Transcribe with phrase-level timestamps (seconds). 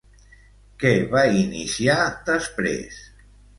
[0.83, 1.99] Què va iniciar
[2.33, 3.01] després?